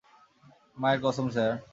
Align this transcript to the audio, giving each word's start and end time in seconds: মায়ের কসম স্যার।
মায়ের 0.77 0.99
কসম 1.03 1.25
স্যার। 1.35 1.51